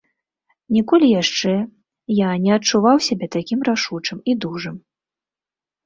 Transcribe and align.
Ніколі 0.77 1.07
яшчэ 1.21 1.53
я 2.21 2.29
не 2.47 2.51
адчуваў 2.57 2.97
сябе 3.11 3.25
такім 3.39 3.59
рашучым 3.71 4.17
і 4.31 4.39
дужым. 4.47 4.75